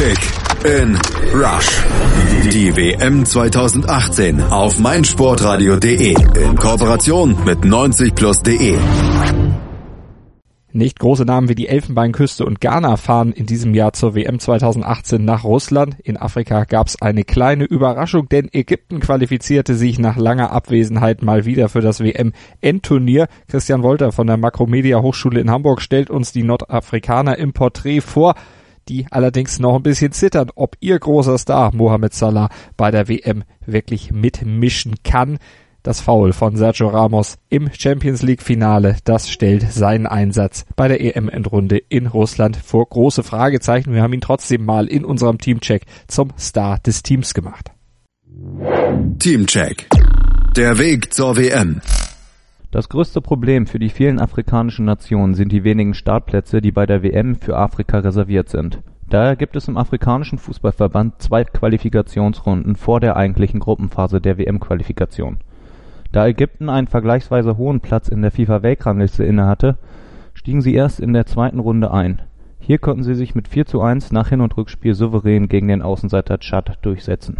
Kick 0.00 0.18
in 0.64 0.98
Rush. 1.34 1.84
Die 2.50 2.74
WM 2.74 3.26
2018 3.26 4.40
auf 4.44 4.78
meinsportradio.de 4.78 6.14
in 6.42 6.56
Kooperation 6.56 7.36
mit 7.44 7.58
90plus.de. 7.58 8.78
Nicht 10.72 10.98
große 10.98 11.26
Namen 11.26 11.50
wie 11.50 11.54
die 11.54 11.68
Elfenbeinküste 11.68 12.46
und 12.46 12.62
Ghana 12.62 12.96
fahren 12.96 13.32
in 13.32 13.44
diesem 13.44 13.74
Jahr 13.74 13.92
zur 13.92 14.14
WM 14.14 14.38
2018 14.38 15.22
nach 15.22 15.44
Russland. 15.44 15.96
In 16.02 16.16
Afrika 16.16 16.64
gab 16.64 16.86
es 16.86 17.02
eine 17.02 17.24
kleine 17.24 17.64
Überraschung, 17.64 18.26
denn 18.30 18.48
Ägypten 18.52 19.00
qualifizierte 19.00 19.74
sich 19.74 19.98
nach 19.98 20.16
langer 20.16 20.50
Abwesenheit 20.50 21.22
mal 21.22 21.44
wieder 21.44 21.68
für 21.68 21.82
das 21.82 22.00
WM-Endturnier. 22.00 23.26
Christian 23.48 23.82
Wolter 23.82 24.12
von 24.12 24.28
der 24.28 24.38
Makromedia 24.38 25.02
Hochschule 25.02 25.40
in 25.40 25.50
Hamburg 25.50 25.82
stellt 25.82 26.08
uns 26.08 26.32
die 26.32 26.44
Nordafrikaner 26.44 27.36
im 27.36 27.52
Porträt 27.52 28.00
vor 28.00 28.34
die 28.90 29.06
allerdings 29.10 29.58
noch 29.60 29.76
ein 29.76 29.82
bisschen 29.82 30.12
zittern, 30.12 30.50
ob 30.54 30.76
ihr 30.80 30.98
großer 30.98 31.38
Star 31.38 31.74
Mohamed 31.74 32.12
Salah 32.12 32.50
bei 32.76 32.90
der 32.90 33.08
WM 33.08 33.44
wirklich 33.64 34.10
mitmischen 34.10 34.96
kann. 35.04 35.38
Das 35.82 36.02
Foul 36.02 36.34
von 36.34 36.56
Sergio 36.56 36.88
Ramos 36.88 37.38
im 37.48 37.70
Champions 37.72 38.20
League 38.20 38.42
Finale, 38.42 38.96
das 39.04 39.30
stellt 39.30 39.72
seinen 39.72 40.06
Einsatz 40.06 40.66
bei 40.76 40.88
der 40.88 41.00
EM-Endrunde 41.00 41.78
in 41.78 42.06
Russland 42.06 42.56
vor 42.56 42.86
große 42.86 43.22
Fragezeichen. 43.22 43.94
Wir 43.94 44.02
haben 44.02 44.12
ihn 44.12 44.20
trotzdem 44.20 44.64
mal 44.66 44.88
in 44.88 45.06
unserem 45.06 45.38
Teamcheck 45.38 45.86
zum 46.06 46.32
Star 46.38 46.80
des 46.80 47.02
Teams 47.02 47.32
gemacht. 47.32 47.70
Teamcheck. 49.18 49.88
Der 50.56 50.78
Weg 50.78 51.14
zur 51.14 51.36
WM. 51.36 51.80
Das 52.70 52.88
größte 52.88 53.20
Problem 53.20 53.66
für 53.66 53.80
die 53.80 53.88
vielen 53.88 54.20
afrikanischen 54.20 54.84
Nationen 54.84 55.34
sind 55.34 55.50
die 55.50 55.64
wenigen 55.64 55.92
Startplätze, 55.92 56.60
die 56.60 56.70
bei 56.70 56.86
der 56.86 57.02
WM 57.02 57.34
für 57.34 57.56
Afrika 57.56 57.98
reserviert 57.98 58.48
sind. 58.48 58.78
Daher 59.08 59.34
gibt 59.34 59.56
es 59.56 59.66
im 59.66 59.76
Afrikanischen 59.76 60.38
Fußballverband 60.38 61.20
zwei 61.20 61.42
Qualifikationsrunden 61.42 62.76
vor 62.76 63.00
der 63.00 63.16
eigentlichen 63.16 63.58
Gruppenphase 63.58 64.20
der 64.20 64.38
WM-Qualifikation. 64.38 65.38
Da 66.12 66.28
Ägypten 66.28 66.68
einen 66.68 66.86
vergleichsweise 66.86 67.56
hohen 67.56 67.80
Platz 67.80 68.06
in 68.06 68.22
der 68.22 68.30
FIFA-Weltrangliste 68.30 69.24
innehatte, 69.24 69.76
stiegen 70.32 70.62
sie 70.62 70.74
erst 70.74 71.00
in 71.00 71.12
der 71.12 71.26
zweiten 71.26 71.58
Runde 71.58 71.90
ein. 71.90 72.22
Hier 72.60 72.78
konnten 72.78 73.02
sie 73.02 73.16
sich 73.16 73.34
mit 73.34 73.48
4:1 73.48 74.12
nach 74.12 74.28
Hin 74.28 74.40
und 74.40 74.56
Rückspiel 74.56 74.94
souverän 74.94 75.48
gegen 75.48 75.66
den 75.66 75.82
Außenseiter 75.82 76.38
Tschad 76.38 76.78
durchsetzen. 76.82 77.38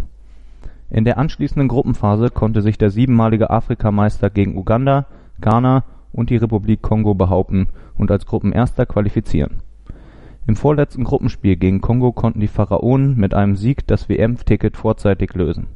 In 0.89 1.05
der 1.05 1.17
anschließenden 1.17 1.69
Gruppenphase 1.69 2.31
konnte 2.31 2.61
sich 2.61 2.77
der 2.77 2.89
siebenmalige 2.89 3.49
Afrikameister 3.49 4.29
gegen 4.29 4.57
Uganda, 4.57 5.05
Ghana 5.41 5.83
und 6.13 6.29
die 6.29 6.37
Republik 6.37 6.81
Kongo 6.81 7.13
behaupten 7.13 7.67
und 7.97 8.11
als 8.11 8.25
Gruppenerster 8.25 8.85
qualifizieren. 8.85 9.61
Im 10.47 10.55
vorletzten 10.55 11.03
Gruppenspiel 11.03 11.55
gegen 11.55 11.81
Kongo 11.81 12.11
konnten 12.11 12.39
die 12.39 12.47
Pharaonen 12.47 13.17
mit 13.17 13.33
einem 13.33 13.55
Sieg 13.55 13.85
das 13.87 14.09
WM-Ticket 14.09 14.77
vorzeitig 14.77 15.33
lösen 15.33 15.67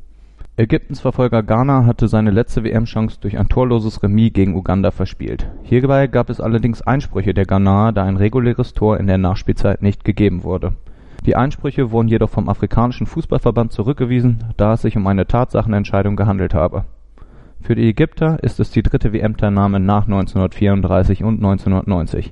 Ägyptens 0.57 1.01
Verfolger 1.01 1.43
Ghana 1.43 1.85
hatte 1.85 2.07
seine 2.07 2.31
letzte 2.31 2.63
WM-Chance 2.63 3.17
durch 3.19 3.37
ein 3.37 3.49
torloses 3.49 4.01
Remis 4.01 4.31
gegen 4.31 4.55
Uganda 4.55 4.91
verspielt. 4.91 5.49
Hierbei 5.63 6.07
gab 6.07 6.29
es 6.29 6.39
allerdings 6.39 6.81
Einsprüche 6.81 7.33
der 7.33 7.45
Ghanaer, 7.45 7.91
da 7.91 8.05
ein 8.05 8.15
reguläres 8.15 8.73
Tor 8.73 8.97
in 8.97 9.07
der 9.07 9.17
Nachspielzeit 9.17 9.81
nicht 9.81 10.05
gegeben 10.05 10.43
wurde. 10.43 10.71
Die 11.25 11.35
Einsprüche 11.35 11.91
wurden 11.91 12.07
jedoch 12.07 12.29
vom 12.29 12.47
Afrikanischen 12.47 13.05
Fußballverband 13.05 13.73
zurückgewiesen, 13.73 14.45
da 14.55 14.73
es 14.73 14.83
sich 14.83 14.95
um 14.95 15.05
eine 15.07 15.27
Tatsachenentscheidung 15.27 16.15
gehandelt 16.15 16.53
habe. 16.53 16.85
Für 17.65 17.73
die 17.73 17.89
Ägypter 17.89 18.37
ist 18.43 18.59
es 18.59 18.69
die 18.69 18.83
dritte 18.83 19.11
WM-Teilnahme 19.11 19.79
nach 19.79 20.05
1934 20.05 21.23
und 21.23 21.43
1990 21.43 22.31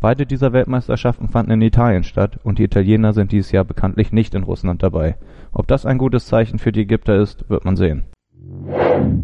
Beide 0.00 0.26
dieser 0.26 0.52
Weltmeisterschaften 0.52 1.28
fanden 1.28 1.52
in 1.52 1.62
Italien 1.62 2.02
statt 2.02 2.40
und 2.42 2.58
die 2.58 2.64
Italiener 2.64 3.12
sind 3.12 3.30
dieses 3.30 3.52
Jahr 3.52 3.64
bekanntlich 3.64 4.10
nicht 4.10 4.34
in 4.34 4.42
Russland 4.42 4.82
dabei. 4.82 5.14
Ob 5.52 5.68
das 5.68 5.86
ein 5.86 5.96
gutes 5.96 6.26
Zeichen 6.26 6.58
für 6.58 6.72
die 6.72 6.80
Ägypter 6.80 7.14
ist, 7.14 7.48
wird 7.48 7.64
man 7.64 7.76
sehen. 7.76 8.02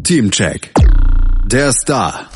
Teamcheck. 0.03 0.71
Der 1.51 1.73
Star. 1.73 2.29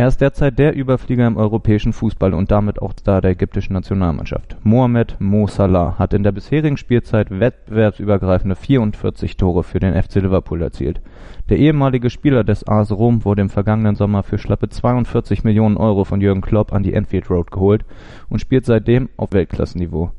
Er 0.00 0.08
ist 0.08 0.22
derzeit 0.22 0.58
der 0.58 0.74
Überflieger 0.74 1.26
im 1.26 1.36
europäischen 1.36 1.92
Fußball 1.92 2.32
und 2.32 2.50
damit 2.50 2.80
auch 2.80 2.94
Star 2.98 3.20
der 3.20 3.32
ägyptischen 3.32 3.74
Nationalmannschaft. 3.74 4.56
Mohamed 4.62 5.20
Mo 5.20 5.46
Salah 5.46 5.98
hat 5.98 6.14
in 6.14 6.22
der 6.22 6.32
bisherigen 6.32 6.78
Spielzeit 6.78 7.28
wettbewerbsübergreifende 7.28 8.56
44 8.56 9.36
Tore 9.36 9.62
für 9.62 9.78
den 9.78 10.02
FC 10.02 10.14
Liverpool 10.14 10.62
erzielt. 10.62 11.02
Der 11.50 11.58
ehemalige 11.58 12.08
Spieler 12.08 12.44
des 12.44 12.66
AS 12.66 12.90
Rom 12.90 13.26
wurde 13.26 13.42
im 13.42 13.50
vergangenen 13.50 13.94
Sommer 13.94 14.22
für 14.22 14.38
schlappe 14.38 14.70
42 14.70 15.44
Millionen 15.44 15.76
Euro 15.76 16.04
von 16.04 16.22
Jürgen 16.22 16.40
Klopp 16.40 16.72
an 16.72 16.82
die 16.82 16.94
Enfield 16.94 17.28
Road 17.28 17.50
geholt 17.50 17.84
und 18.30 18.40
spielt 18.40 18.64
seitdem 18.64 19.10
auf 19.18 19.32
Weltklassenniveau. 19.32 20.12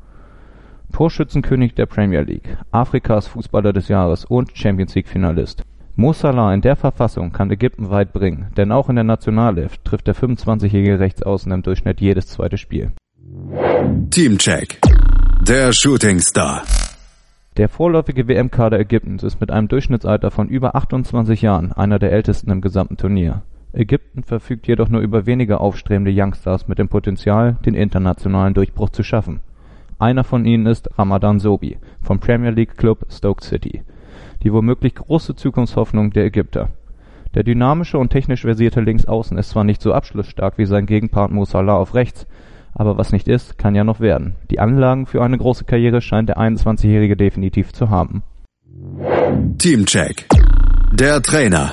Torschützenkönig 0.92 1.74
der 1.74 1.86
Premier 1.86 2.20
League, 2.20 2.56
Afrikas 2.70 3.26
Fußballer 3.26 3.72
des 3.72 3.88
Jahres 3.88 4.26
und 4.26 4.56
Champions 4.56 4.94
League 4.94 5.08
Finalist. 5.08 5.64
Mo 5.94 6.14
Salah 6.14 6.54
in 6.54 6.62
der 6.62 6.74
Verfassung 6.74 7.32
kann 7.32 7.50
Ägypten 7.50 7.90
weit 7.90 8.14
bringen, 8.14 8.46
denn 8.56 8.72
auch 8.72 8.88
in 8.88 8.94
der 8.94 9.04
Nationalelf 9.04 9.76
trifft 9.84 10.06
der 10.06 10.14
25-jährige 10.14 10.98
Rechtsaußen 10.98 11.52
im 11.52 11.62
Durchschnitt 11.62 12.00
jedes 12.00 12.28
zweite 12.28 12.56
Spiel. 12.56 12.92
Teamcheck. 14.08 14.80
Der 15.46 15.70
Shooting 15.72 16.20
Star. 16.20 16.62
Der 17.58 17.68
vorläufige 17.68 18.26
WM-Kader 18.26 18.80
Ägyptens 18.80 19.22
ist 19.22 19.38
mit 19.38 19.50
einem 19.50 19.68
Durchschnittsalter 19.68 20.30
von 20.30 20.48
über 20.48 20.76
28 20.76 21.42
Jahren 21.42 21.72
einer 21.72 21.98
der 21.98 22.12
ältesten 22.12 22.50
im 22.50 22.62
gesamten 22.62 22.96
Turnier. 22.96 23.42
Ägypten 23.74 24.22
verfügt 24.22 24.66
jedoch 24.66 24.88
nur 24.88 25.02
über 25.02 25.26
wenige 25.26 25.60
aufstrebende 25.60 26.10
Youngstars 26.14 26.68
mit 26.68 26.78
dem 26.78 26.88
Potenzial, 26.88 27.58
den 27.66 27.74
internationalen 27.74 28.54
Durchbruch 28.54 28.88
zu 28.88 29.02
schaffen. 29.02 29.40
Einer 29.98 30.24
von 30.24 30.46
ihnen 30.46 30.64
ist 30.64 30.88
Ramadan 30.98 31.38
Sobi 31.38 31.76
vom 32.00 32.18
Premier 32.18 32.50
League 32.50 32.78
Club 32.78 33.04
Stoke 33.10 33.44
City 33.44 33.82
die 34.42 34.52
womöglich 34.52 34.94
große 34.94 35.34
Zukunftshoffnung 35.34 36.10
der 36.10 36.24
Ägypter. 36.24 36.68
Der 37.34 37.44
dynamische 37.44 37.98
und 37.98 38.10
technisch 38.10 38.42
versierte 38.42 38.80
Linksaußen 38.80 39.38
ist 39.38 39.50
zwar 39.50 39.64
nicht 39.64 39.80
so 39.80 39.92
abschlussstark 39.92 40.58
wie 40.58 40.66
sein 40.66 40.86
Gegenpart 40.86 41.30
Mo 41.30 41.44
Salah 41.44 41.76
auf 41.76 41.94
rechts, 41.94 42.26
aber 42.74 42.98
was 42.98 43.12
nicht 43.12 43.28
ist, 43.28 43.58
kann 43.58 43.74
ja 43.74 43.84
noch 43.84 44.00
werden. 44.00 44.34
Die 44.50 44.60
Anlagen 44.60 45.06
für 45.06 45.22
eine 45.22 45.38
große 45.38 45.64
Karriere 45.64 46.00
scheint 46.00 46.28
der 46.28 46.38
21-Jährige 46.38 47.16
definitiv 47.16 47.72
zu 47.72 47.90
haben. 47.90 48.22
Teamcheck. 49.58 50.26
Der 50.92 51.22
Trainer. 51.22 51.72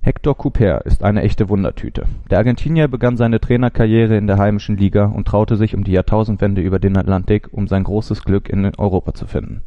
Hector 0.00 0.36
Couper 0.36 0.84
ist 0.84 1.02
eine 1.02 1.22
echte 1.22 1.48
Wundertüte. 1.48 2.04
Der 2.30 2.38
Argentinier 2.38 2.88
begann 2.88 3.16
seine 3.16 3.40
Trainerkarriere 3.40 4.16
in 4.16 4.26
der 4.26 4.36
heimischen 4.36 4.76
Liga 4.76 5.06
und 5.06 5.26
traute 5.26 5.56
sich 5.56 5.74
um 5.74 5.82
die 5.82 5.92
Jahrtausendwende 5.92 6.60
über 6.60 6.78
den 6.78 6.98
Atlantik, 6.98 7.48
um 7.52 7.68
sein 7.68 7.84
großes 7.84 8.22
Glück 8.24 8.50
in 8.50 8.70
Europa 8.76 9.14
zu 9.14 9.26
finden. 9.26 9.62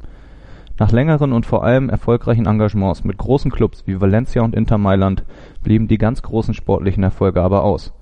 Nach 0.80 0.92
längeren 0.92 1.34
und 1.34 1.46
vor 1.46 1.64
allem 1.64 1.90
erfolgreichen 1.90 2.46
Engagements 2.46 3.04
mit 3.04 3.18
großen 3.18 3.50
Clubs 3.50 3.84
wie 3.88 4.00
Valencia 4.00 4.44
und 4.44 4.56
Inter 4.56 4.78
Mailand 4.78 5.24
blieben 5.64 5.88
die 5.88 5.98
ganz 5.98 6.22
großen 6.22 6.54
sportlichen 6.54 7.02
Erfolge 7.02 7.42
aber 7.42 7.64
aus. 7.64 7.94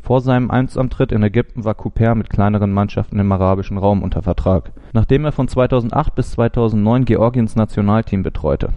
Vor 0.00 0.20
seinem 0.20 0.50
Amtsantritt 0.50 1.12
in 1.12 1.22
Ägypten 1.22 1.64
war 1.64 1.74
Couper 1.74 2.14
mit 2.16 2.30
kleineren 2.30 2.72
Mannschaften 2.72 3.20
im 3.20 3.30
arabischen 3.30 3.78
Raum 3.78 4.02
unter 4.02 4.22
Vertrag, 4.22 4.72
nachdem 4.92 5.24
er 5.24 5.32
von 5.32 5.46
2008 5.46 6.14
bis 6.16 6.32
2009 6.32 7.04
Georgiens 7.04 7.54
Nationalteam 7.54 8.24
betreute. 8.24 8.70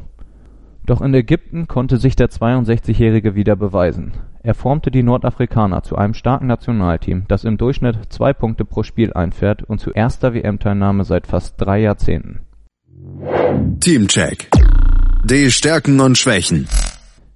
Doch 0.86 1.02
in 1.02 1.14
Ägypten 1.14 1.68
konnte 1.68 1.98
sich 1.98 2.16
der 2.16 2.30
62-Jährige 2.30 3.36
wieder 3.36 3.56
beweisen. 3.56 4.14
Er 4.42 4.56
formte 4.56 4.90
die 4.90 5.04
Nordafrikaner 5.04 5.84
zu 5.84 5.96
einem 5.96 6.14
starken 6.14 6.48
Nationalteam, 6.48 7.26
das 7.28 7.44
im 7.44 7.58
Durchschnitt 7.58 7.98
zwei 8.10 8.34
Punkte 8.34 8.66
pro 8.66 8.82
Spiel 8.84 9.14
einfährt 9.14 9.64
und 9.64 9.80
zu 9.80 9.92
erster 9.92 10.34
WM-Teilnahme 10.34 11.04
seit 11.04 11.28
fast 11.28 11.56
drei 11.58 11.82
Jahrzehnten 11.82 12.40
Teamcheck. 13.80 14.50
Die 15.24 15.52
Stärken 15.52 16.02
und 16.02 16.18
Schwächen. 16.18 16.68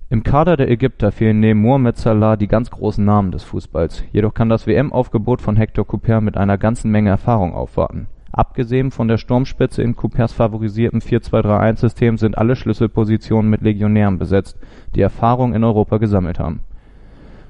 Im 0.10 0.24
Kader 0.24 0.58
der 0.58 0.70
Ägypter 0.70 1.14
fehlen 1.14 1.40
neben 1.40 1.62
Mohamed 1.62 1.96
Salah 1.96 2.36
die 2.36 2.50
ganz 2.50 2.70
großen 2.70 3.04
Namen 3.06 3.32
des 3.32 3.44
Fußballs. 3.44 4.04
Jedoch 4.12 4.34
kann 4.34 4.50
das 4.50 4.68
WM-Aufgebot 4.68 5.42
von 5.42 5.56
Hector 5.56 5.88
Couper 5.88 6.20
mit 6.20 6.36
einer 6.36 6.58
ganzen 6.58 6.92
Menge 6.92 7.12
Erfahrung 7.12 7.54
aufwarten. 7.54 8.08
Abgesehen 8.34 8.92
von 8.92 9.08
der 9.08 9.18
Sturmspitze 9.18 9.82
in 9.82 9.96
Coupers 9.96 10.34
favorisiertem 10.34 11.00
4-2-3-1-System 11.00 12.18
sind 12.18 12.38
alle 12.38 12.58
Schlüsselpositionen 12.58 13.50
mit 13.50 13.62
Legionären 13.62 14.18
besetzt, 14.18 14.58
die 14.96 15.02
Erfahrung 15.02 15.54
in 15.54 15.64
Europa 15.64 15.98
gesammelt 15.98 16.40
haben 16.40 16.62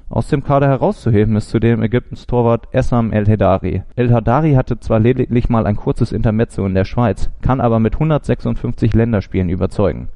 aus 0.08 0.28
dem 0.28 0.44
Kader 0.44 0.68
herauszuheben 0.68 1.34
ist 1.36 1.48
zudem 1.48 1.82
Ägyptens 1.82 2.26
Torwart 2.26 2.68
Essam 2.72 3.12
El-Hedari. 3.12 3.82
El-Hadari 3.96 4.54
hatte 4.54 4.78
zwar 4.78 5.00
lediglich 5.00 5.48
mal 5.48 5.66
ein 5.66 5.76
kurzes 5.76 6.12
Intermezzo 6.12 6.64
in 6.66 6.74
der 6.74 6.84
Schweiz, 6.84 7.30
kann 7.40 7.60
aber 7.60 7.80
mit 7.80 7.94
156 7.94 8.94
Länderspielen 8.94 9.48
überzeugen. 9.48 10.08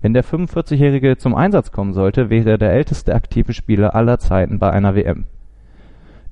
Wenn 0.00 0.14
der 0.14 0.24
45-Jährige 0.24 1.16
zum 1.16 1.34
Einsatz 1.34 1.72
kommen 1.72 1.92
sollte, 1.92 2.30
wäre 2.30 2.50
er 2.50 2.58
der 2.58 2.72
älteste 2.72 3.14
aktive 3.14 3.52
Spieler 3.52 3.94
aller 3.94 4.18
Zeiten 4.18 4.58
bei 4.58 4.70
einer 4.70 4.94
WM. 4.94 5.24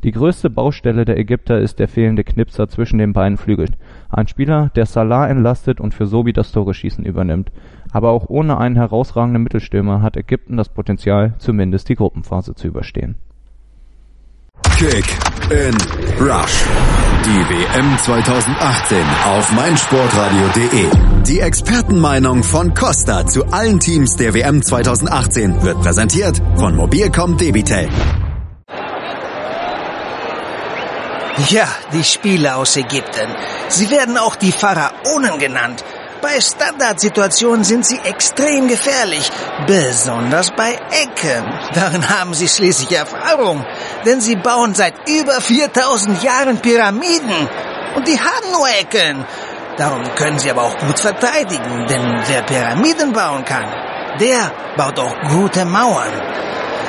Die 0.05 0.13
größte 0.13 0.51
Baustelle 0.51 1.05
der 1.05 1.19
Ägypter 1.19 1.59
ist 1.59 1.81
der 1.81 1.89
fehlende 1.89 2.23
Knipser 2.23 2.69
zwischen 2.69 2.99
den 2.99 3.13
beiden 3.13 3.39
Flügeln, 3.39 3.75
ein 4.11 4.29
Spieler, 4.29 4.71
der 4.77 4.87
Salah 4.87 5.29
entlastet 5.29 5.81
und 5.81 5.95
für 5.95 6.07
Sobi 6.07 6.33
das 6.33 6.53
Tore-Schießen 6.53 7.05
übernimmt 7.05 7.51
aber 7.95 8.11
auch 8.11 8.29
ohne 8.29 8.59
einen 8.59 8.75
herausragenden 8.75 9.45
Mittelstürmer 9.45 10.03
hat 10.03 10.17
Ägypten 10.17 10.57
das 10.57 10.69
Potenzial, 10.69 11.35
zumindest 11.39 11.89
die 11.89 11.95
Gruppenphase 11.95 12.57
zu 12.57 12.67
überstehen. 12.67 13.15
Kick 14.77 15.05
in 15.51 15.75
Rush. 16.21 16.65
Die 17.25 17.55
WM 17.55 17.99
2018 17.99 18.99
auf 19.27 19.53
meinsportradio.de. 19.53 20.87
Die 21.29 21.39
Expertenmeinung 21.39 22.43
von 22.43 22.75
Costa 22.75 23.25
zu 23.27 23.45
allen 23.53 23.79
Teams 23.79 24.17
der 24.17 24.35
WM 24.35 24.61
2018 24.61 25.63
wird 25.63 25.81
präsentiert 25.81 26.43
von 26.57 26.75
Mobilcom 26.75 27.37
Debitel. 27.37 27.89
Ja, 31.37 31.67
die 31.93 32.05
Spieler 32.05 32.57
aus 32.57 32.77
Ägypten. 32.77 33.29
Sie 33.69 33.91
werden 33.91 34.17
auch 34.19 34.37
die 34.37 34.53
Pharaonen 34.53 35.39
genannt. 35.41 35.85
Bei 36.23 36.41
Standardsituationen 36.41 37.65
sind 37.65 37.85
sie 37.85 37.99
extrem 37.99 38.69
gefährlich, 38.69 39.29
besonders 39.67 40.53
bei 40.53 40.75
Ecken. 40.75 41.45
Darin 41.75 42.09
haben 42.09 42.35
sie 42.35 42.49
schließlich 42.49 42.97
Erfahrung, 42.97 43.67
denn 44.07 44.21
sie 44.21 44.37
bauen 44.37 44.75
seit 44.75 44.95
über 45.09 45.41
4000 45.41 46.23
Jahren 46.23 46.59
Pyramiden 46.61 47.49
und 47.97 48.07
die 48.07 48.19
haben 48.19 48.53
nur 48.53 48.69
Ecken. 48.69 49.27
Darum 49.77 50.05
können 50.15 50.39
sie 50.39 50.51
aber 50.53 50.63
auch 50.63 50.79
gut 50.79 51.01
verteidigen, 51.01 51.87
denn 51.89 52.23
wer 52.29 52.43
Pyramiden 52.43 53.13
bauen 53.13 53.45
kann, 53.45 53.67
der 54.21 54.53
baut 54.77 54.99
auch 55.01 55.15
gute 55.29 55.65
Mauern. 55.65 56.13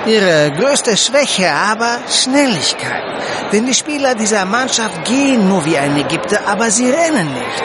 Ihre 0.06 0.52
größte 0.52 0.96
Schwäche 0.98 1.52
aber 1.52 1.98
Schnelligkeit. 2.10 3.04
Denn 3.52 3.66
die 3.66 3.74
Spieler 3.74 4.14
dieser 4.14 4.46
Mannschaft 4.46 5.06
gehen 5.06 5.48
nur 5.50 5.66
wie 5.66 5.78
ein 5.78 5.98
Ägypter, 5.98 6.48
aber 6.48 6.70
sie 6.70 6.90
rennen 6.90 7.34
nicht. 7.34 7.64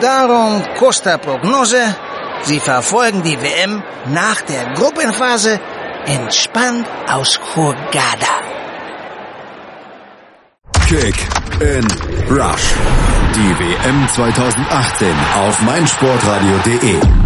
Darum 0.00 0.62
Costa 0.78 1.18
Prognose, 1.18 1.82
sie 2.42 2.60
verfolgen 2.60 3.22
die 3.22 3.40
WM 3.40 3.82
nach 4.06 4.40
der 4.42 4.74
Gruppenphase 4.74 5.58
entspannt 6.06 6.86
aus 7.08 7.40
Hurghada. 7.54 8.34
Kick 10.86 11.16
in 11.60 11.84
Rush. 12.30 12.74
Die 13.34 13.58
WM 13.58 14.08
2018 14.14 15.08
auf 15.34 15.60
meinsportradio.de. 15.62 17.25